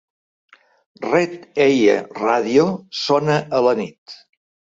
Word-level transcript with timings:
Red 1.09 1.33
Eye 1.65 1.97
Radio 2.29 2.65
sona 3.01 3.37
a 3.59 3.63
la 3.67 3.77
nit. 3.83 4.17